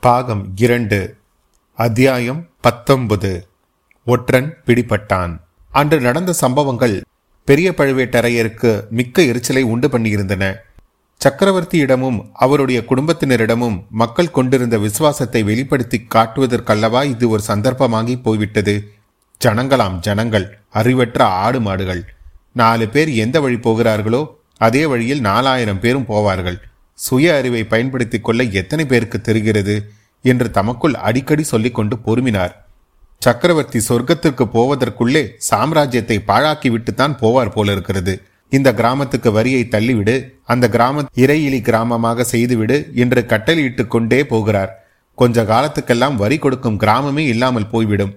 [0.00, 1.16] பாகம் இரண்டு
[1.74, 3.48] அத்தியாயம் பத்தொன்பது.
[4.06, 5.32] ஒற்றன் பிடிபட்டான்.
[5.70, 6.94] அன்று நடந்த சம்பவங்கள்
[7.44, 10.54] பெரிய பழுவேட்டரையருக்கு மிக்க எரிச்சலை உண்டு பண்ணியிருந்தன.
[11.24, 18.92] சக்கரவர்த்தியிடமும் அவருடைய குடும்பத்தினரிடமும் மக்கள் கொண்டிருந்த விசுவாசத்தை வெளிப்படுத்தி காட்டுவதற்கல்லவா இது ஒரு சந்தர்ப்பமாகி போய்விட்டது?
[19.44, 22.04] ஜனங்களாம் ஜனங்கள் அறிவற்ற ஆடு மாடுகள்.
[22.52, 24.22] நாலு பேர் எந்த வழி போகிறார்களோ
[24.58, 26.60] அதே வழியில் நாலாயிரம் பேரும் போவார்கள்.
[26.98, 29.76] சுய அறிவை பயன்படுத்திக் கொள்ள எத்தனை பேருக்கு தெரிகிறது
[30.24, 32.54] என்று தமக்குள் அடிக்கடி சொல்லிக்கொண்டு பொறுமினார்.
[33.22, 38.14] சக்கரவர்த்தி சொர்க்கத்திற்கு போவதற்குள்ளே சாம்ராஜ்யத்தை பாழாக்கிவிட்டுத்தான் போவார் போல இருக்கிறது
[38.52, 44.72] இந்த கிராமத்துக்கு வரியை தள்ளிவிடு அந்த கிராம இறையிலி கிராமமாக செய்துவிடு என்று கட்டளையிட்டு கொண்டே போகிறார்.
[45.18, 48.12] கொஞ்ச காலத்துக்கெல்லாம் வரி கொடுக்கும் கிராமமே இல்லாமல் போய்விடும்.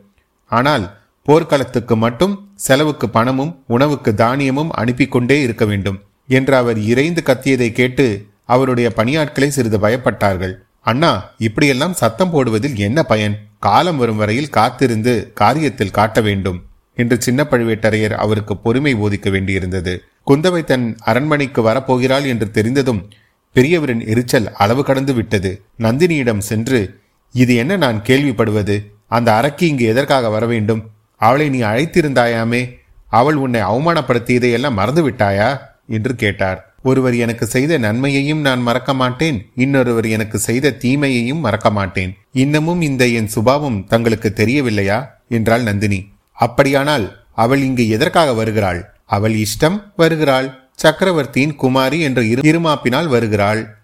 [0.51, 0.85] ஆனால்
[1.27, 5.97] போர்க்களத்துக்கு மட்டும் செலவுக்கு பணமும் உணவுக்கு தானியமும் அனுப்பி கொண்டே இருக்க வேண்டும்
[6.29, 8.05] என்று அவர் இறைந்து கத்தியதை கேட்டு
[8.51, 10.53] அவருடைய பணியாட்களை சிறிது பயப்பட்டார்கள்.
[10.81, 13.35] அண்ணா இப்படியெல்லாம் சத்தம் போடுவதில் என்ன பயன்?
[13.59, 16.63] காலம் வரும் வரையில் காத்திருந்து காரியத்தில் காட்ட வேண்டும்
[16.95, 19.97] என்று சின்ன பழுவேட்டரையர் அவருக்கு பொறுமை போதிக்க வேண்டியிருந்தது.
[20.27, 23.09] குந்தவை தன் அரண்மனைக்கு வரப்போகிறாள் என்று தெரிந்ததும்
[23.55, 25.61] பெரியவரின் எரிச்சல் அளவு கடந்து விட்டது.
[25.79, 26.99] நந்தினியிடம் சென்று
[27.33, 28.75] இது என்ன நான் கேள்விப்படுவது?
[29.07, 30.89] அந்த அரக்கி இங்கு எதற்காக வர வேண்டும்?
[31.17, 32.79] அவளை நீ அழைத்திருந்தாயாமே?
[33.09, 35.57] அவள் உன்னை அவமானப்படுத்தியதை எல்லாம் மறந்து விட்டாயா?
[35.87, 36.70] என்று கேட்டார்.
[36.83, 43.07] ஒருவர் எனக்கு செய்த நன்மையையும் நான் மறக்க மாட்டேன் இன்னொருவர் எனக்கு செய்த தீமையையும் மறக்க மாட்டேன் இன்னமும் இந்த
[43.07, 45.19] என் சுபாவம் தங்களுக்கு தெரியவில்லையா?
[45.29, 46.07] என்றாள் நந்தினி.
[46.33, 48.93] அப்படியானால் அவள் இங்கு எதற்காக வருகிறாள்?
[49.05, 50.59] அவள் இஷ்டம் வருகிறாள்.
[50.75, 53.75] சக்கரவர்த்தியின் குமாரி என்ற இரு இருமாப்பினால் வருகிறாள்.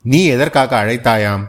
[0.00, 1.44] நீ எதற்காக அழைத்தாயாம்?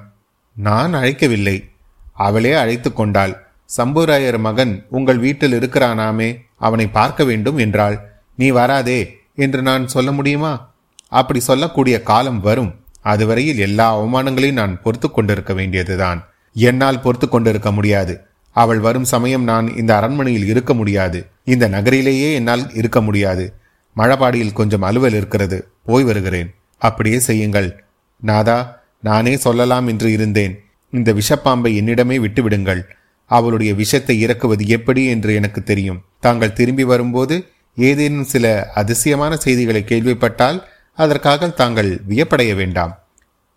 [0.56, 1.70] நான் அழைக்கவில்லை.
[2.14, 3.48] அவளே அழைத்து கொண்டாள்.
[3.78, 8.10] சம்புராயர் மகன் உங்கள் வீட்டில் இருக்கிறானாமே அவனை பார்க்க வேண்டும் என்றாள்.
[8.36, 10.69] நீ வராதே என்று நான் சொல்ல முடியுமா?
[11.10, 12.74] அப்படி சொல்லக்கூடிய காலம் வரும்.
[13.02, 16.28] அதுவரையில் எல்லா அவமானங்களையும் நான் பொறுத்து கொண்டிருக்க வேண்டியதுதான்.
[16.54, 18.22] என்னால் பொறுத்து கொண்டிருக்க முடியாது.
[18.52, 21.28] அவள் வரும் சமயம் நான் இந்த அரண்மனையில் இருக்க முடியாது.
[21.44, 23.54] இந்த நகரிலேயே என்னால் இருக்க முடியாது.
[23.98, 25.68] மழபாடியில் கொஞ்சம் அலுவல் இருக்கிறது.
[25.86, 26.56] போய் வருகிறேன்.
[26.78, 27.84] அப்படியே செய்யுங்கள்.
[28.20, 30.64] நாதா நானே சொல்லலாம் என்று இருந்தேன்.
[30.92, 32.84] இந்த விஷப்பாம்பை என்னிடமே விட்டுவிடுங்கள்.
[33.26, 36.02] அவளுடைய விஷத்தை இறக்குவது எப்படி என்று எனக்கு தெரியும்.
[36.20, 40.68] தாங்கள் திரும்பி வரும்போது ஏதேனும் சில அதிசயமான செய்திகளை கேள்விப்பட்டால்
[41.00, 42.94] அதற்காக தாங்கள் வியப்படைய வேண்டாம்.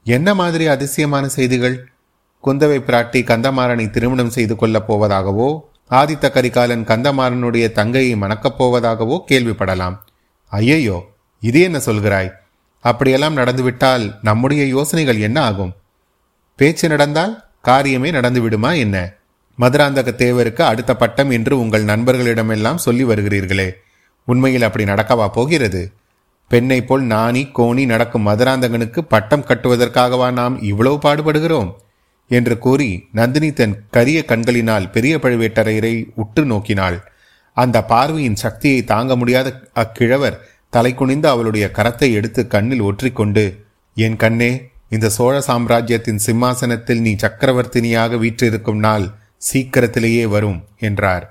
[0.06, 1.76] என்ன மாதிரி அதிசயமான செய்திகள்?
[2.44, 5.48] குந்தவை பிராட்டி கந்தமாறனை திருமணம் செய்து கொள்ளப் போவதாகவோ
[5.90, 9.96] ஆதித்த கரிகாலன் கந்தமாறனுடைய தங்கையை மணக்கப் போவதாகவோ கேள்விப்படலாம்.
[10.52, 10.98] ஐயையோ
[11.40, 12.30] இது என்ன சொல்கிறாய்?
[12.84, 15.72] அப்படியெல்லாம் நடந்துவிட்டால் நம்முடைய யோசனைகள் என்ன ஆகும்?
[16.56, 18.96] பேச்சு நடந்தால் காரியமே நடந்து விடுமா என்ன?
[19.58, 23.68] மதுராந்தக தேவருக்கு அடுத்த பட்டம் என்று உங்கள் நண்பர்களிடமெல்லாம் சொல்லி வருகிறீர்களே.
[24.24, 25.82] உண்மையில் அப்படி நடக்கவா போகிறது?
[26.52, 31.70] பெண்ணை போல் நாணி கோணி நடக்கும் மதுராந்தகனுக்கு பட்டம் கட்டுவதற்காகவா நாம் இவ்வளவு பாடுபடுகிறோம்?
[32.30, 36.98] என்று கூறி நந்தினி தன் கரிய கண்களினால் பெரிய பழுவேட்டரையரை உற்று நோக்கினாள்.
[37.56, 40.40] அந்த பார்வையின் சக்தியை தாங்க முடியாத அக்கிழவர்
[40.72, 43.44] தலை குனிந்து அவளுடைய கரத்தை எடுத்து கண்ணில் ஒற்றிக்கொண்டு
[43.96, 44.52] என் கண்ணே
[44.88, 49.06] இந்த சோழ சாம்ராஜ்யத்தின் சிம்மாசனத்தில் நீ சக்கரவர்த்தினியாக வீற்றிருக்கும் நாள்
[49.48, 50.58] சீக்கிரத்திலேயே வரும்
[50.88, 51.24] என்றார்.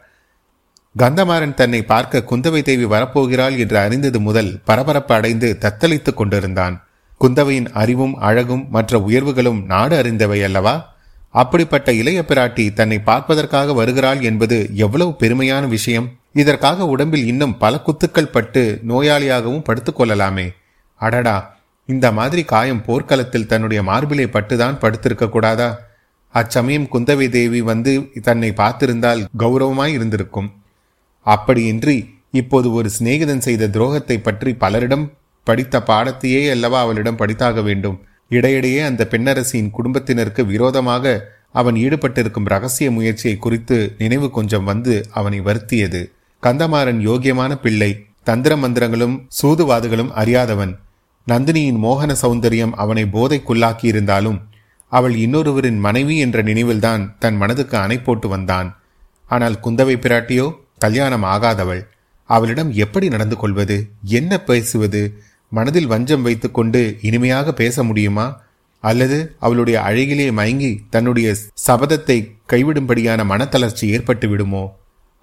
[1.00, 6.88] கந்தமாறன் தன்னை பார்க்க குந்தவை தேவி வரப்போகிறாள் என்று அறிந்தது முதல் பரபரப்பு அடைந்து தத்தளித்துக் கொண்டிருந்தான்.
[7.22, 10.94] குந்தவையின் அறிவும் அழகும் மற்ற உயர்வுகளும் நாடு அறிந்தவை அல்லவா?
[11.30, 16.10] அப்படிப்பட்ட இளைய பிராட்டி தன்னை பார்ப்பதற்காக வருகிறாள் என்பது எவ்வளவு பெருமையான விஷயம்.
[16.34, 20.52] இதற்காக உடம்பில் இன்னும் பல குத்துக்கள் பட்டு நோயாளியாகவும் படுத்துக் கொள்ளலாமே.
[20.96, 21.58] அடடா!
[21.86, 25.80] இந்த மாதிரி காயம் போர்க்களத்தில் தன்னுடைய மார்பிலை பட்டுதான் படுத்திருக்க கூடாதா?
[26.28, 30.61] அச்சமயம் குந்தவை தேவி வந்து தன்னை பார்த்திருந்தால் கௌரவமாய் இருந்திருக்கும்.
[31.26, 31.98] அப்படியின்றி
[32.32, 35.06] இப்போது ஒரு சிநேகிதன் செய்த துரோகத்தை பற்றி பலரிடம்
[35.48, 37.98] படித்த பாடத்தையே அல்லவா அவளிடம் படித்தாக வேண்டும்.
[38.30, 41.14] இடையிடையே அந்த பெண்ணரசியின் குடும்பத்தினருக்கு விரோதமாக
[41.52, 46.02] அவன் ஈடுபட்டிருக்கும் ரகசிய முயற்சியை குறித்து நினைவு கொஞ்சம் வந்து அவனை வருத்தியது.
[46.44, 47.92] கந்தமாறன் யோகியமான பிள்ளை
[48.24, 50.74] தந்திர மந்திரங்களும் சூதுவாதுகளும் அறியாதவன்.
[51.28, 54.40] நந்தினியின் மோகன சௌந்தரியம் அவனை போதைக்குள்ளாக்கி இருந்தாலும்
[54.92, 58.70] அவள் இன்னொருவரின் மனைவி என்ற நினைவில்தான் தன் மனதுக்கு அணை போட்டு வந்தான்.
[59.30, 60.48] ஆனால் குந்தவை பிராட்டியோ
[60.84, 61.82] கல்யாணம் ஆகாதவள்.
[62.30, 63.76] அவளிடம் எப்படி நடந்து கொள்வது?
[64.04, 65.02] என்ன பேசுவது?
[65.50, 68.26] மனதில் வஞ்சம் வைத்துக்கொண்டு இனிமையாக பேச முடியுமா?
[68.84, 71.36] அல்லது அவளுடைய அழகிலே மயங்கி தன்னுடைய
[71.68, 72.18] சபதத்தை
[72.54, 74.64] கைவிடும்படியான மனத்தளர்ச்சி ஏற்பட்டு விடுமோ?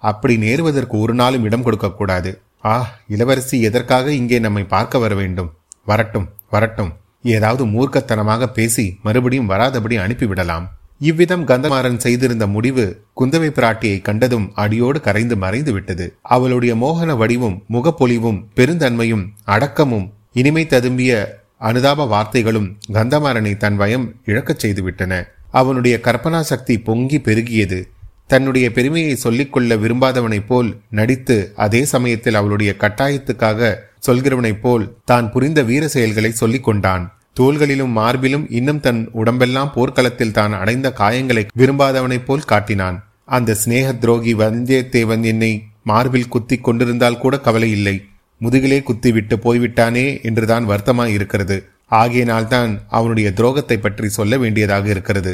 [0.03, 2.31] அப்படி நேருவதற்கு ஒரு நாளும் இடம் கொடுக்கக்கூடாது
[2.65, 2.75] ஆ
[3.07, 5.51] இளவரசி எதற்காக இங்கே நம்மை பார்க்க வர வேண்டும்?
[5.85, 6.93] வரட்டும் வரட்டும்.
[7.23, 10.67] ஏதாவது மூர்க்கத்தனமாக பேசி மறுபடியும் வராதபடி அனுப்பிவிடலாம்.
[11.01, 12.85] இவ்விதம் கந்தமாறன் செய்திருந்த முடிவு
[13.21, 16.05] குந்தவை பிராட்டியை கண்டதும் அடியோடு கரைந்து மறைந்து விட்டது.
[16.21, 21.11] அவளுடைய மோகன வடிவும் முகப்பொலிவும் பெருந்தன்மையும் அடக்கமும் இனிமை ததும்பிய
[21.57, 25.13] அனுதாப வார்த்தைகளும் கந்தமாறனை தன் வயம் இழக்கச் செய்துவிட்டன.
[25.51, 27.79] அவனுடைய கற்பனா சக்தி பொங்கி பெருகியது.
[28.27, 35.87] தன்னுடைய பெருமையை சொல்லிக்கொள்ள விரும்பாதவனைப் போல் நடித்து அதே சமயத்தில் அவளுடைய கட்டாயத்துக்காக சொல்கிறவனைப் போல் தான் புரிந்த வீர
[35.87, 37.05] செயல்களை சொல்லிக் கொண்டான்
[37.39, 42.97] தோள்களிலும் மார்பிலும் இன்னும் தன் உடம்பெல்லாம் போர்க்களத்தில் தான் அடைந்த காயங்களை விரும்பாதவனைப் போல் காட்டினான்.
[43.25, 45.51] அந்த சிநேக துரோகி வந்தியத்தேவன் என்னை
[45.83, 47.95] மார்பில் குத்தி கொண்டிருந்தால் கூட கவலை இல்லை.
[48.41, 51.57] முதுகிலே குத்திவிட்டு போய்விட்டானே என்றுதான் வருத்தமாய் இருக்கிறது.
[51.91, 55.33] ஆகியனால்தான் அவனுடைய துரோகத்தை பற்றி சொல்ல வேண்டியதாக இருக்கிறது.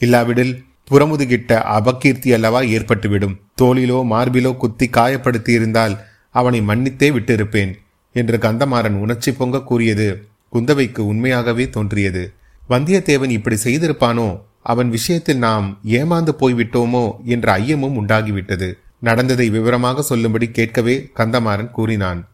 [0.00, 0.54] இல்லாவிடில்
[0.90, 3.36] புறமுதுகிட்ட அபகீர்த்தி அல்லவா ஏற்பட்டுவிடும்.
[3.62, 5.94] தோளிலோ மார்பிலோ குத்தி காயப்படுத்தியிருந்தால்
[6.30, 7.72] அவனை மன்னித்தே விட்டிருப்பேன்
[8.14, 10.08] என்று கந்தமாறன் உணர்ச்சி பொங்க கூறியது
[10.54, 12.32] குந்தவைக்கு உண்மையாகவே தோன்றியது.
[12.70, 14.40] வந்தியத்தேவன் இப்படி செய்திருப்பானோ?
[14.62, 17.24] அவன் விஷயத்தில் நாம் ஏமாந்து போய்விட்டோமோ?
[17.24, 18.72] என்ற ஐயமும் உண்டாகிவிட்டது.
[19.00, 22.28] நடந்ததை விவரமாக சொல்லும்படி கேட்கவே கந்தமாறன் கூறினான்.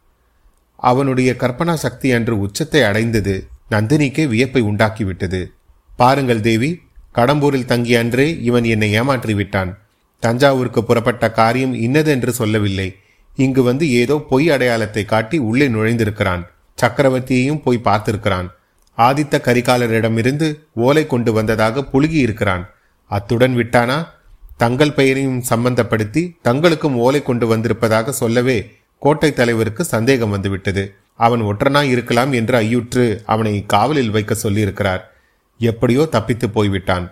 [0.76, 3.46] அவனுடைய கற்பனா சக்தி அன்று உச்சத்தை அடைந்தது.
[3.70, 5.46] நந்தினிக்கே வியப்பை உண்டாக்கிவிட்டது.
[5.96, 6.80] பாருங்கள் தேவி
[7.14, 9.78] கடம்பூரில் தங்கிய அன்றே இவன் என்னை ஏமாற்றி விட்டான்.
[10.20, 12.96] தஞ்சாவூருக்கு புறப்பட்ட காரியம் இன்னதென்று சொல்லவில்லை.
[13.36, 16.42] இங்கு வந்து ஏதோ பொய் அடையாளத்தை காட்டி உள்ளே நுழைந்திருக்கிறான்.
[16.78, 18.48] சக்கரவர்த்தியையும் போய் பார்த்திருக்கிறான்.
[18.98, 20.48] ஆதித்த கரிகாலரிடமிருந்து
[20.86, 22.64] ஓலை கொண்டு வந்ததாக புழுகி இருக்கிறான்
[23.10, 23.98] அத்துடன் விட்டானா?
[24.56, 28.58] தங்கள் பெயரையும் சம்பந்தப்படுத்தி தங்களுக்கும் ஓலை கொண்டு வந்திருப்பதாக சொல்லவே
[29.02, 30.82] கோட்டை தலைவருக்கு சந்தேகம் வந்துவிட்டது.
[31.26, 35.02] அவன் ஒற்றனாய் இருக்கலாம் என்று ஐயுற்று அவனை காவலில் வைக்க சொல்லியிருக்கிறார்.
[35.60, 37.06] எப்படியோ தப்பித்து போய்விட்டான்.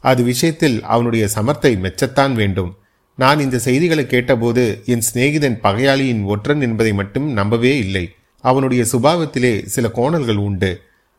[0.00, 2.70] அது விஷயத்தில் அவனுடைய சமர்த்தை மெச்சத்தான் வேண்டும்.
[3.18, 8.04] நான் இந்த செய்திகளை கேட்டபோது என் சிநேகிதன் பகையாளியின் ஒற்றன் என்பதை மட்டும் நம்பவே இல்லை.
[8.42, 10.70] அவனுடைய சுபாவத்திலே சில கோணல்கள் உண்டு.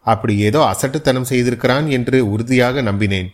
[0.06, 3.30] அப்படி ஏதோ அசட்டுத்தனம் செய்திருக்கிறான் என்று உறுதியாக நம்பினேன்.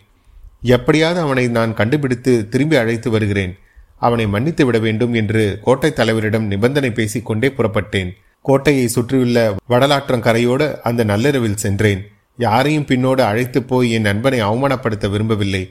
[0.76, 3.54] எப்படியாவது அவனை நான் கண்டுபிடித்து திரும்பி அழைத்து வருகிறேன்.
[3.98, 8.12] அவனை மன்னித்து விட வேண்டும் என்று கோட்டை தலைவரிடம் நிபந்தனை பேசிக்கொண்டே புறப்பட்டேன்.
[8.46, 9.40] கோட்டையை சுற்றியுள்ள
[9.70, 12.02] வடலாற்றங்கரையோடு அந்த நள்ளிரவில் சென்றேன்.
[12.38, 15.64] யாரையும் பின்னோடு அழைத்து போய் என் நண்பனை அவமானப்படுத்த விரும்பவில்லை.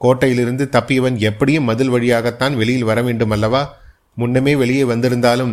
[0.00, 3.62] கோட்டையிலிருந்து தப்பியவன் எப்படியும் மதில் வழியாகத்தான் வெளியில் வர வேண்டும் அல்லவா
[4.14, 5.52] முன்னமே வெளியே வந்திருந்தாலும்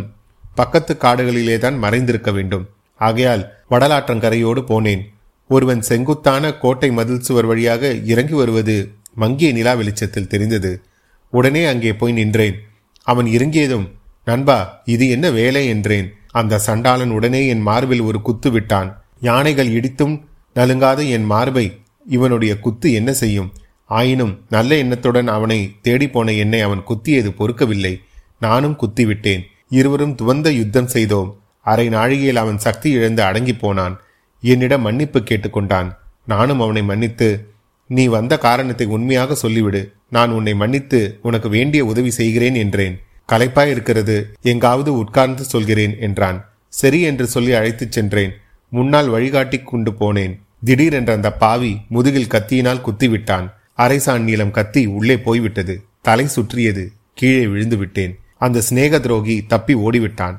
[0.56, 2.68] பக்கத்து காடுகளிலே தான் மறைந்திருக்க வேண்டும்.
[2.96, 5.02] ஆகையால் வடலாற்றங்கரையோடு போனேன்.
[5.48, 8.76] ஒருவன் செங்குத்தான கோட்டை மதில் சுவர் வழியாக இறங்கி வருவது
[9.16, 10.82] மங்கிய நிலா வெளிச்சத்தில் தெரிந்தது.
[11.30, 12.56] உடனே அங்கே போய் நின்றேன்.
[13.04, 13.90] அவன் இறங்கியதும்
[14.26, 15.68] நண்பா இது என்ன வேலை?
[15.68, 16.14] என்றேன்.
[16.32, 19.04] அந்த சண்டாளன் உடனே என் மார்பில் ஒரு குத்து விட்டான்.
[19.20, 20.22] யானைகள் இடித்தும்
[20.56, 23.54] நலுங்காத என் மார்பை இவனுடைய குத்து என்ன செய்யும்?
[23.86, 28.02] ஆயினும் நல்ல எண்ணத்துடன் அவனை தேடிப்போன என்னை அவன் குத்தியது பொறுக்கவில்லை.
[28.40, 29.44] நானும் குத்திவிட்டேன்.
[29.72, 31.40] இருவரும் துவந்த யுத்தம் செய்தோம்.
[31.62, 34.00] அரை நாழிகையில் அவன் சக்தி இழந்து அடங்கி போனான்.
[34.42, 35.96] என்னிடம் மன்னிப்பு கேட்டுக்கொண்டான்.
[36.26, 37.48] நானும் அவனை மன்னித்து
[37.88, 39.82] நீ வந்த காரணத்தை உண்மையாக சொல்லிவிடு.
[40.10, 43.00] நான் உன்னை மன்னித்து உனக்கு வேண்டிய உதவி செய்கிறேன் என்றேன்.
[43.32, 44.36] களைப்பாய் இருக்கிறது.
[44.42, 46.46] எங்காவது உட்கார்ந்து சொல்கிறேன் என்றான்.
[46.68, 48.32] சரி என்று சொல்லி அழைத்துச் சென்றேன்.
[48.70, 50.40] முன்னால் வழிகாட்டி கொண்டு போனேன்.
[50.66, 53.48] திடீரென்ற அந்த பாவி முதுகில் கத்தியினால் குத்திவிட்டான்.
[53.78, 55.82] அரைசான் நீளம் கத்தி உள்ளே போய்விட்டது.
[56.02, 56.92] தலை சுற்றியது.
[57.14, 60.38] கீழே விழுந்து விட்டேன் அந்த சிநேக துரோகி தப்பி ஓடிவிட்டான்.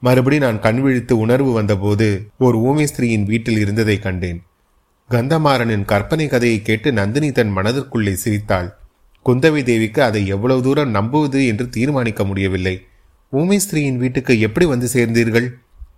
[0.00, 4.42] மறுபடி நான் கண் விழித்து உணர்வு வந்தபோது ஒரு ஊமை ஸ்திரீயின் வீட்டில் இருந்ததை கண்டேன்.
[5.10, 8.74] கந்தமாறனின் கற்பனை கதையை கேட்டு நந்தினி தன் மனதிற்குள்ளே சிரித்தாள்.
[9.26, 12.84] குந்தவை தேவிக்கு அதை எவ்வளவு தூரம் நம்புவது என்று தீர்மானிக்க முடியவில்லை.
[13.30, 15.48] ஊமை ஸ்திரீயின் வீட்டுக்கு எப்படி வந்து சேர்ந்தீர்கள்?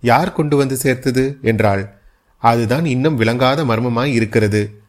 [0.00, 1.38] யார் கொண்டு வந்து சேர்த்தது?
[1.42, 1.94] என்றாள்.
[2.38, 4.80] அதுதான் இன்னும் விளங்காத மர்மமாய் இருக்கிறது.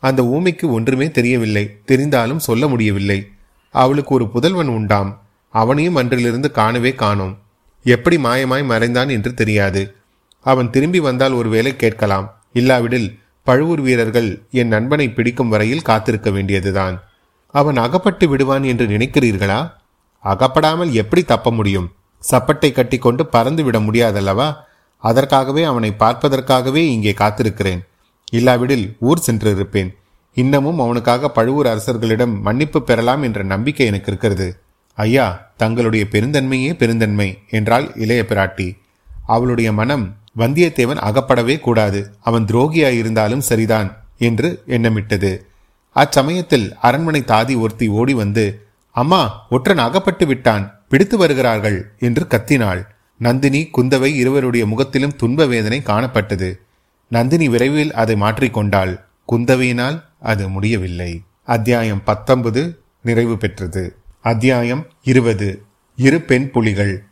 [0.00, 1.76] அந்த ஊமைக்கு ஒன்றுமே தெரியவில்லை.
[1.86, 3.26] தெரிந்தாலும் சொல்ல முடியவில்லை.
[3.70, 5.10] அவளுக்கு ஒரு புதல்வன் உண்டாம்.
[5.52, 7.38] அவனையும் அன்றிலிருந்து காணவே காணோம்.
[7.84, 9.94] எப்படி மாயமாய் மறைந்தான் என்று தெரியாது.
[10.46, 12.26] அவன் திரும்பி வந்தால் ஒருவேளை கேட்கலாம்.
[12.52, 13.08] இல்லாவிடில்
[13.46, 17.02] பழுவூர் வீரர்கள் என் நண்பனை பிடிக்கும் வரையில் காத்திருக்க வேண்டியதுதான்.
[17.54, 19.60] அவன் அகப்பட்டு விடுவான் என்று நினைக்கிறீர்களா?
[20.24, 21.88] அகப்படாமல் எப்படி தப்ப முடியும்?
[22.30, 24.56] சப்பட்டை கட்டிக்கொண்டு பறந்து விட முடியாதல்லவா?
[24.96, 27.80] அதற்காகவே அவனை பார்ப்பதற்காகவே இங்கே காத்திருக்கிறேன்.
[28.30, 29.90] இல்லாவிடில் ஊர் சென்றிருப்பேன்.
[30.34, 34.48] இன்னமும் அவனுக்காக பழுவூர் அரசர்களிடம் மன்னிப்பு பெறலாம் என்ற நம்பிக்கை எனக்கு இருக்கிறது.
[34.94, 38.76] ஐயா தங்களுடைய பெருந்தன்மையே பெருந்தன்மை என்றாள் இளைய பிராட்டி.
[39.26, 45.38] அவளுடைய மனம் வந்தியத்தேவன் அகப்படவே கூடாது அவன் துரோகியாயிருந்தாலும் சரிதான் என்று எண்ணமிட்டது.
[45.96, 52.82] அச்சமயத்தில் அரண்மனை தாதி ஒருத்தி ஓடி வந்து அம்மா ஒற்றன் அகப்பட்டு விட்டான் பிடித்து வருகிறார்கள் என்று கத்தினாள்.
[53.18, 56.58] நந்தினி குந்தவை இருவருடைய முகத்திலும் துன்ப வேதனை காணப்பட்டது.
[57.08, 59.00] நந்தினி விரைவில் அதை மாற்றிக்கொண்டாள்
[59.32, 61.22] குந்தவையினால் அது முடியவில்லை.
[61.44, 63.96] அத்தியாயம் பத்தொன்பது நிறைவு பெற்றது.
[64.22, 65.62] அத்தியாயம் இருபது.
[65.96, 67.02] இரு பெண் புலிகள்.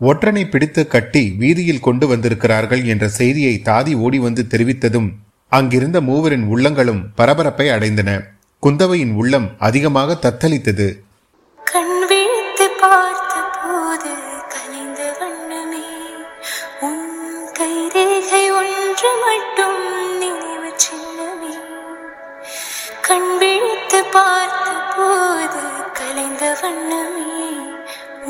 [0.00, 5.10] ஒற்றனை பிடித்து கட்டி வீதியில் கொண்டு வந்திருக்கிறார்கள் என்ற செய்தியை தாதி ஓடி வந்து தெரிவித்ததும்
[5.48, 8.24] அங்கிருந்த மூவரின் உள்ளங்களும் பரபரப்பை அடைந்தன.
[8.62, 10.98] குந்தவையின் உள்ளம் அதிகமாக தத்தளித்தது.
[11.64, 11.96] கண்
[23.38, 25.77] விழித்து பார்த்த போது
[26.18, 27.34] கலைந்த வண்ணமே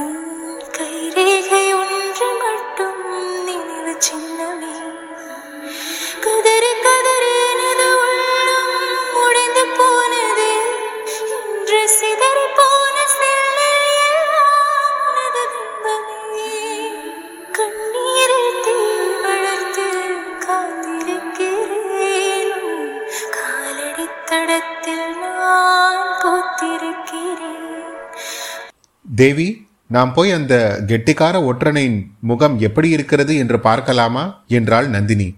[0.01, 0.17] உன்
[0.77, 2.99] கைரேகை ஒன்று மட்டும்
[3.47, 4.75] நினைவு சின்னமே.
[6.25, 8.75] கண் விழித்து கதறி கதறி எனது உள்ளம்
[9.23, 10.51] உடைந்து போனது
[11.37, 12.97] இன்று சிதறி போன
[15.07, 16.51] உனது பிம்பமே
[17.59, 18.77] கண்ணீரில் தீ
[19.25, 19.87] வளர்த்து
[20.47, 21.73] காத்திருக்கிறேன்.
[23.39, 27.68] காலடி தடத்தில் நான் பூத்திருக்கிறேன்.
[29.21, 29.49] தேவி
[29.91, 30.55] நாம் போய் அந்த
[30.87, 34.25] கெட்டிக்கார ஒற்றனின் முகம் எப்படி இருக்கிறது என்று பார்க்கலாமா?
[34.49, 35.29] என்றாள் நந்தினி.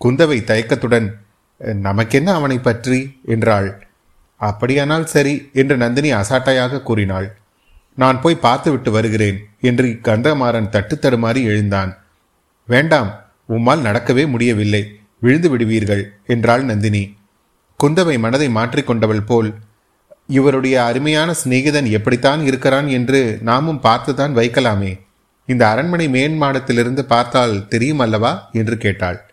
[0.00, 1.08] குந்தவை தயக்கத்துடன்
[1.86, 3.00] நமக்கென்ன அவனை பற்றி?
[3.24, 3.68] என்றாள்.
[4.40, 7.28] அப்படியானால் சரி என்று நந்தினி அசாட்டையாக கூறினாள்.
[7.98, 11.92] நான் போய் பார்த்துவிட்டு வருகிறேன் என்று கந்தமாறன் தட்டு தடுமாறி எழுந்தான்.
[12.68, 13.10] வேண்டாம்
[13.48, 14.82] உம்மால் நடக்கவே முடியவில்லை
[15.22, 17.04] விழுந்து விடுவீர்கள் என்றாள் நந்தினி.
[17.80, 19.50] குந்தவை மனதை மாற்றிக்கொண்டவள் போல்
[20.26, 25.00] இவருடைய அருமையான சிநேகிதன் எப்படித்தான் இருக்கிறான் என்று நாமும் பார்த்துதான் வைக்கலாமே.
[25.46, 28.48] இந்த அரண்மனை மேன்மாடத்திலிருந்து பார்த்தால் தெரியும் அல்லவா?
[28.52, 29.30] என்று கேட்டாள்.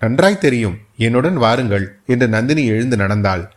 [0.00, 0.78] நன்றாய் தெரியும்.
[0.96, 3.52] என்னுடன் வாருங்கள் என்று நந்தினி எழுந்து நடந்தாள்.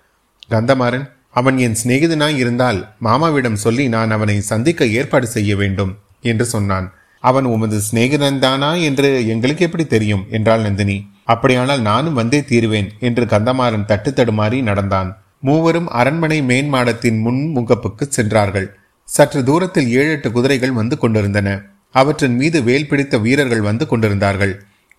[0.49, 6.93] கந்தமாறன் அவன் என் சிநேகிதனாய் இருந்தால் மாமாவிடம் சொல்லி நான் அவனை சந்திக்க ஏற்பாடு செய்ய வேண்டும் என்று சொன்னான்.
[7.19, 10.25] அவன் உமது சிநேகிதன்தானா என்று எங்களுக்கு எப்படி தெரியும்?
[10.29, 11.07] என்றாள் நந்தினி.
[11.23, 15.22] அப்படியானால் நானும் வந்தே தீருவேன் என்று கந்தமாறன் தட்டு தடுமாறி நடந்தான்.
[15.43, 18.67] மூவரும் அரண்மனை மேன்மாடத்தின் முன் முகப்புக்கு சென்றார்கள்.
[19.09, 21.49] சற்று தூரத்தில் ஏழு எட்டு குதிரைகள் வந்து கொண்டிருந்தன.
[21.95, 24.53] அவற்றின் மீது வேல் பிடித்த வீரர்கள் வந்து கொண்டிருந்தார்கள்.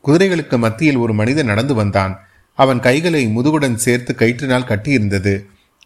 [0.05, 2.15] குதிரைகளுக்கு மத்தியில் ஒரு மனிதன் நடந்து வந்தான்.
[2.59, 5.35] அவன் கைகளை முதுகுடன் சேர்த்து கயிற்றினால் கட்டியிருந்தது.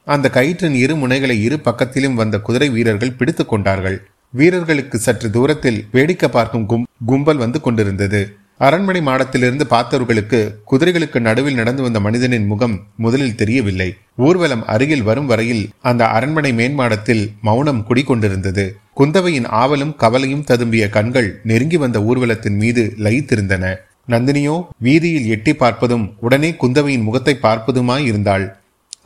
[0.06, 3.98] அந்த கயிற்றின் இரு முனைகளை இரு பக்கத்திலும் வந்த குதிரை வீரர்கள் பிடித்து கொண்டார்கள்.
[4.30, 8.22] வீரர்களுக்கு சற்று தூரத்தில் வேடிக்கை பார்க்கும் கும் கும்பல் வந்து கொண்டிருந்தது.
[8.66, 10.38] அரண்மனை மாடத்திலிருந்து பார்த்தவர்களுக்கு
[10.70, 13.88] குதிரைகளுக்கு நடுவில் நடந்து வந்த மனிதனின் முகம் முதலில் தெரியவில்லை.
[14.16, 18.64] ஊர்வலம் அருகில் வரும் வரையில் அந்த அரண்மனை மேன்மாடத்தில் மௌனம் குடிகொண்டிருந்தது.
[18.94, 23.64] குந்தவையின் ஆவலும் கவலையும் ததும்பிய கண்கள் நெருங்கி வந்த ஊர்வலத்தின் மீது லயித்திருந்தன.
[24.08, 28.46] நந்தினியோ வீதியில் எட்டி பார்ப்பதும் உடனே குந்தவையின் முகத்தை பார்ப்பதுமாய் இருந்தாள்.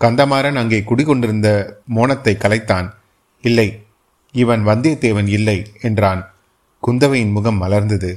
[0.00, 1.48] கந்தமாறன் அங்கே குடிகொண்டிருந்த
[1.94, 2.86] மோனத்தை கலைத்தான்.
[3.44, 3.68] இல்லை
[4.34, 6.22] இவன் வந்தியத்தேவன் இல்லை என்றான்.
[6.82, 8.12] குந்தவையின் முகம் மலர்ந்தது.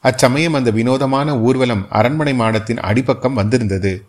[0.00, 4.04] அச்சமயம் அந்த வினோதமான ஊர்வலம் அரண்மனை மாடத்தின் அடிப்பக்கம் வந்திருந்தது.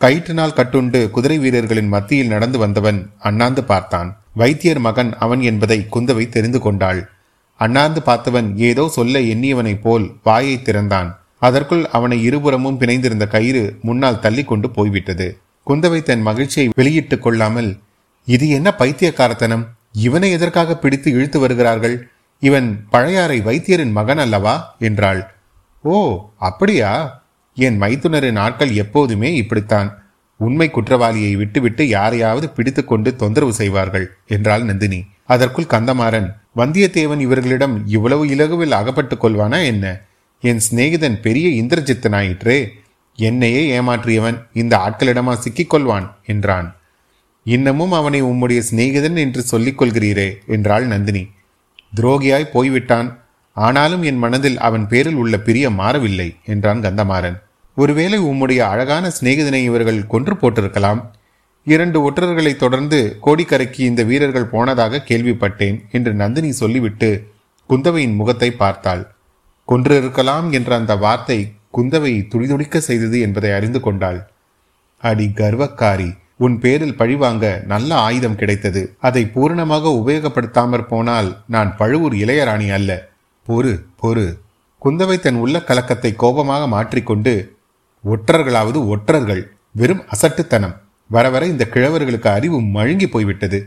[0.00, 4.16] கயிற்றினால் கட்டுண்டு குதிரை வீரர்களின் மத்தியில் நடந்து வந்தவன் அண்ணாந்து பார்த்தான்.
[4.34, 7.08] வைத்தியர் மகன் அவன் என்பதை குந்தவை தெரிந்து கொண்டாள்.
[7.56, 11.18] அண்ணாந்து பார்த்தவன் ஏதோ சொல்ல எண்ணியவனைப் போல் வாயை திறந்தான்.
[11.38, 15.38] அதற்குள் அவனை இருபுறமும் பிணைந்திருந்த கயிறு முன்னால் தள்ளி கொண்டு போய்விட்டது.
[15.66, 17.78] குந்தவை தன் மகிழ்ச்சியை வெளியிட்டுக் கொள்ளாமல்
[18.24, 19.64] இது என்ன பைத்தியக்காரத்தனம்?
[19.92, 22.08] இவனை எதற்காக பிடித்து இழுத்து வருகிறார்கள்?
[22.42, 24.74] இவன் பழையாறை வைத்தியரின் மகன் அல்லவா?
[24.78, 25.34] என்றாள்.
[25.82, 26.90] ஓ அப்படியா?
[27.54, 29.90] என் மைத்துனரின் ஆட்கள் எப்போதுமே இப்படித்தான்.
[30.36, 35.04] உண்மை குற்றவாளியை விட்டுவிட்டு யாரையாவது பிடித்து கொண்டு தொந்தரவு செய்வார்கள் என்றாள் நந்தினி.
[35.24, 40.00] அதற்குள் கந்தமாறன் வந்தியத்தேவன் இவர்களிடம் இவ்வளவு இலகுவில் அகப்பட்டுக் கொள்வானா என்ன?
[40.40, 42.68] என் சிநேகிதன் பெரிய இந்திரஜித்தனாயிற்றே
[43.16, 46.76] என்னையே ஏமாற்றியவன் இந்த ஆட்களிடமா சிக்கிக் கொள்வான் என்றான்.
[47.44, 51.26] இன்னமும் அவனை உம்முடைய சிநேகிதன் என்று சொல்லிக் கொள்கிறீரே என்றாள் நந்தினி.
[51.92, 53.08] துரோகியாய் போய்விட்டான்.
[53.56, 57.36] ஆனாலும் என் மனதில் அவன் பேரில் உள்ள பிரியம் மாறவில்லை என்றான் கந்தமாறன்.
[57.76, 61.00] ஒருவேளை உம்முடைய அழகான சிநேகிதனை இவர்கள் கொன்று போட்டிருக்கலாம்.
[61.66, 67.10] இரண்டு ஒற்றர்களை தொடர்ந்து கோடிக்கரைக்கு இந்த வீரர்கள் போனதாக கேள்விப்பட்டேன் என்று நந்தினி சொல்லிவிட்டு
[67.70, 69.02] குந்தவையின் முகத்தை பார்த்தாள்.
[69.68, 71.38] கொன்றிருக்கலாம் என்ற அந்த வார்த்தை
[71.76, 74.18] குந்தவை துடிதுடிக்க செய்தது என்பதை அறிந்து கொண்டாள்.
[75.02, 76.10] அடி கர்வக்காரி
[76.44, 78.82] உன் பேரில் பழிவாங்க நல்ல ஆயுதம் கிடைத்தது.
[79.00, 82.90] அதை பூரணமாக உபயோகப்படுத்தாமற் போனால் நான் பழுவூர் இளையராணி அல்ல.
[83.46, 83.72] பொறு
[84.02, 84.26] பொறு.
[84.82, 87.32] குந்தவை தன் உள்ள கலக்கத்தை கோபமாக மாற்றிக்கொண்டு
[88.04, 89.42] ஒற்றர்களாவது ஒற்றர்கள்
[89.80, 90.76] வெறும் அசட்டுத்தனம்.
[91.10, 93.58] வர வர இந்த கிழவர்களுக்கு அறிவு மழுங்கி போய்விட்டது.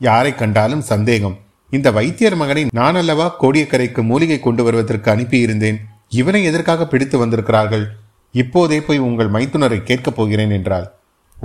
[0.00, 1.36] யாரை கண்டாலும் சந்தேகம்.
[1.70, 5.78] இந்த வைத்தியர் மகனை நான் அல்லவா கோடியக்கரைக்கு மூலிகை கொண்டு வருவதற்கு அனுப்பியிருந்தேன்?
[6.20, 7.86] இவனை எதற்காக பிடித்து வந்திருக்கிறார்கள்?
[8.34, 10.88] இப்போதே போய் உங்கள் மைத்துனரை கேட்கப் போகிறேன் என்றாள்.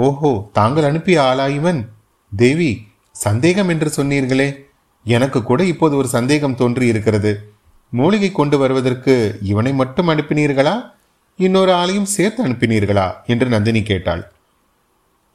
[0.06, 1.90] ஓஹோ தாங்கள் அனுப்பிய ஆளா இவன்.
[2.36, 4.56] தேவி சந்தேகம் என்று சொன்னீர்களே.
[5.04, 7.52] எனக்கு கூட இப்போது ஒரு சந்தேகம் தோன்றி இருக்கிறது.
[7.90, 10.76] மூலிகை கொண்டு வருவதற்கு இவனை மட்டும் அனுப்பினீர்களா?
[11.38, 13.14] இன்னொரு ஆளையும் சேர்த்து அனுப்பினீர்களா?
[13.26, 14.32] என்று நந்தினி கேட்டாள்.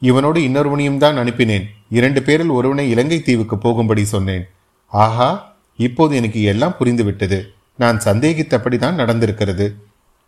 [0.02, 1.64] இவனோடு இன்னொருவனையும் தான் அனுப்பினேன்.
[1.90, 4.46] இரண்டு பேரில் ஒருவனை இலங்கை தீவுக்கு போகும்படி சொன்னேன்.
[4.86, 7.42] ஆஹா இப்போது எனக்கு எல்லாம் புரிந்துவிட்டது.
[7.76, 9.74] நான் சந்தேகித்தபடி தான் நடந்திருக்கிறது.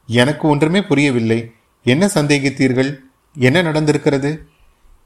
[0.06, 1.50] எனக்கு ஒன்றுமே புரியவில்லை.
[1.84, 2.90] என்ன சந்தேகித்தீர்கள்?
[3.38, 4.38] என்ன நடந்திருக்கிறது?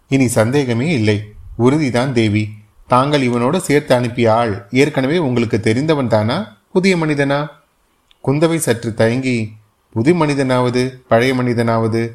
[0.09, 1.33] இனி சந்தேகமே இல்லை.
[1.59, 2.49] உறுதிதான் தேவி.
[2.87, 6.57] தாங்கள் இவனோடு சேர்த்து அனுப்பிய ஆள் ஏற்கனவே உங்களுக்கு தெரிந்தவன் தானா?
[6.73, 7.47] புதிய மனிதனா?
[8.25, 9.53] குந்தவை சற்று தயங்கி
[9.93, 12.11] புது மனிதனாவது பழைய மனிதனாவது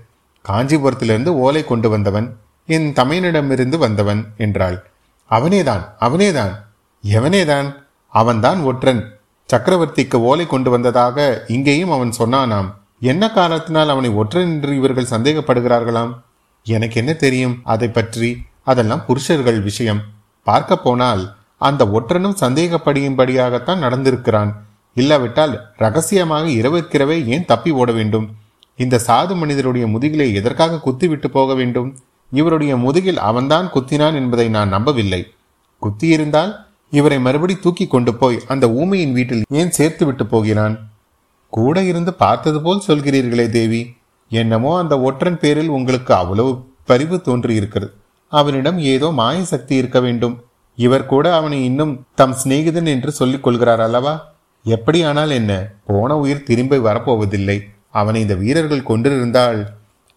[0.49, 4.89] காஞ்சிபுரத்திலிருந்து ஓலை கொண்டு வந்தவன் என் தமையனிடமிருந்து வந்தவன் என்றாள்.
[5.29, 6.51] அவனேதான் அவனேதான்
[7.03, 7.75] எவனேதான்?
[8.09, 9.19] அவன்தான் ஒற்றன்.
[9.53, 12.73] சக்கரவர்த்திக்கு ஓலை கொண்டு வந்ததாக இங்கேயும் அவன் சொன்னானாம்.
[12.99, 16.13] என்ன காரணத்தினால் அவனை ஒற்றன் என்று இவர்கள் சந்தேகப்படுகிறார்களாம்?
[16.63, 17.61] எனக்கு என்ன தெரியும்?
[17.63, 20.01] அதை பற்றி அதெல்லாம் புருஷர்கள் விஷயம்.
[20.43, 24.51] பார்க்க போனால் அந்த ஒற்றனும் சந்தேகப்படியும்படியாகத்தான் நடந்திருக்கிறான்.
[24.93, 28.35] இல்லாவிட்டால் ரகசியமாக இரவுக்கிரவே ஏன் தப்பி ஓட வேண்டும்?
[28.75, 31.97] இந்த சாது மனிதருடைய முதுகிலே எதற்காக குத்திவிட்டு போக வேண்டும்?
[32.31, 35.33] இவருடைய முதுகில் அவன்தான் குத்தினான் என்பதை நான் நம்பவில்லை.
[35.81, 36.53] குத்தியிருந்தால்
[36.89, 40.89] இவரை மறுபடி தூக்கி கொண்டு போய் அந்த ஊமையின் வீட்டில் ஏன் சேர்த்து விட்டு போகிறான்?
[41.57, 43.95] கூட இருந்து பார்த்தது போல் சொல்கிறீர்களே தேவி.
[44.29, 47.93] என்னமோ அந்த ஒற்றன் பேரில் உங்களுக்கு அவ்வளவு பரிவு தோன்றியிருக்கிறது.
[48.27, 50.43] அவனிடம் ஏதோ மாய சக்தி இருக்க வேண்டும்.
[50.75, 54.33] இவர் கூட அவனை இன்னும் தம் சிநேகிதன் என்று சொல்லிக் கொள்கிறார் அல்லவா?
[54.65, 55.67] எப்படியானால் என்ன?
[55.85, 57.59] போன உயிர் திரும்பி வரப்போவதில்லை.
[57.91, 59.69] அவனை இந்த வீரர்கள் கொண்டிருந்தால்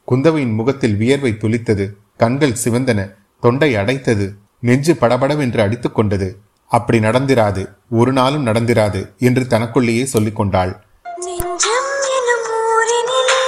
[0.09, 1.87] குந்தவையின் முகத்தில் வியர்வை துளித்தது.
[2.17, 3.15] கண்கள் சிவந்தன.
[3.41, 4.35] தொண்டை அடைத்தது.
[4.61, 6.29] நெஞ்சு படபடவென்று அடித்துக்கொண்டது
[6.69, 7.69] அப்படி நடந்திராது.
[7.91, 10.87] ஒரு நாளும் நடந்திராது என்று தனக்குள்ளேயே சொல்லிக் கொண்டாள்.
[11.19, 13.41] நெஞ்சம் எனும் ஊரினிலே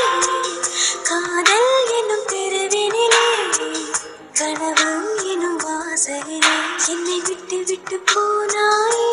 [1.03, 3.27] காதல் எனும் தெருவினிலே
[4.39, 4.89] கனவு
[5.25, 6.55] எனும் வாசலிலே
[6.89, 9.11] என்னை விட்டு விட்டு போனாயே.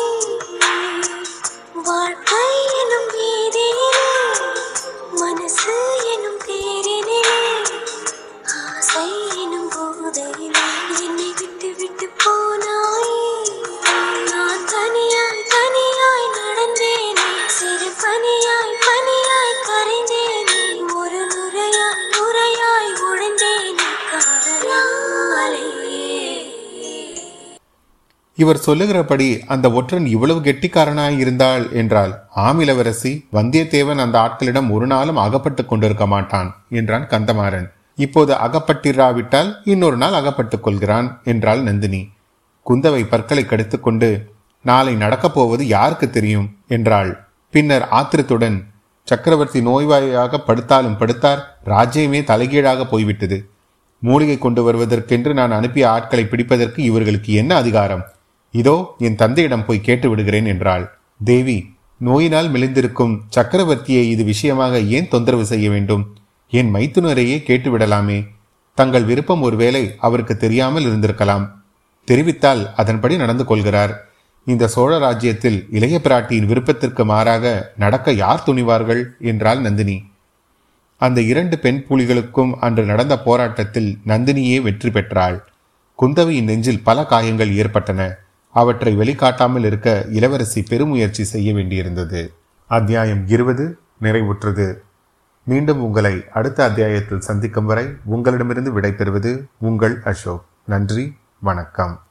[1.84, 2.27] வாழ்க்கை
[28.38, 35.16] இவர் சொல்லுகிறபடி அந்த ஒற்றன் இவ்வளவு கெட்டிக்காரனாய் இருந்தாள் என்றால் ஆம் இளவரசி வந்தியத்தேவன் அந்த ஆட்களிடம் ஒரு நாளும்
[35.16, 37.70] அகப்பட்டுக் கொண்டிருக்க மாட்டான் என்றான் கந்தமாறன்.
[37.94, 42.08] இப்போது அகப்பட்டிராவிட்டால் இன்னொரு நாள் அகப்பட்டுக் கொள்கிறான் என்றாள் நந்தினி.
[42.70, 44.30] குந்தவை பற்களை கடித்துக்கொண்டு
[44.62, 46.56] நாளை நடக்கப் போவது யாருக்கு தெரியும்?
[46.68, 47.26] என்றாள்.
[47.50, 48.66] பின்னர் ஆத்திரத்துடன்
[49.04, 53.48] சக்கரவர்த்தி நோய்வாயாக படுத்தாலும் படுத்தார் ராஜ்யமே தலைகீழாக போய்விட்டது.
[54.00, 58.04] மூலிகை கொண்டு வருவதற்கென்று நான் அனுப்பிய ஆட்களை பிடிப்பதற்கு இவர்களுக்கு என்ன அதிகாரம்?
[58.54, 60.84] இதோ என் தந்தையிடம் போய் கேட்டு விடுகிறேன் என்றாள்.
[61.24, 61.58] தேவி
[62.00, 66.04] நோயினால் மெலிந்திருக்கும் சக்கரவர்த்தியை இது விஷயமாக ஏன் தொந்தரவு செய்ய வேண்டும்?
[66.52, 68.18] என் மைத்துனரையே கேட்டு விடலாமே
[68.74, 71.46] தங்கள் விருப்பம் ஒருவேளை அவருக்கு தெரியாமல் இருந்திருக்கலாம்.
[72.08, 73.92] தெரிவித்தால் அதன்படி நடந்து கொள்கிறார்.
[74.46, 79.02] இந்த சோழ ராஜ்யத்தில் இளைய பிராட்டியின் விருப்பத்திற்கு மாறாக நடக்க யார் துணிவார்கள்?
[79.20, 79.96] என்றாள் நந்தினி.
[81.00, 85.36] அந்த இரண்டு பெண் புலிகளுக்கும் அன்று நடந்த போராட்டத்தில் நந்தினியே வெற்றி பெற்றாள்.
[85.98, 88.00] குந்தவையின் நெஞ்சில் பல காயங்கள் ஏற்பட்டன.
[88.50, 92.28] அவற்றை வெளிக்காட்டாமல் இருக்க இளவரசி பெருமுயற்சி செய்ய வேண்டியிருந்தது.
[92.66, 94.74] அத்தியாயம் இருபது நிறைவுற்றது.
[95.44, 100.44] மீண்டும் உங்களை அடுத்த அத்தியாயத்தில் சந்திக்கும் வரை உங்களிடமிருந்து விடைபெறுவது உங்கள் அசோக்.
[100.64, 102.02] நன்றி வணக்கம்.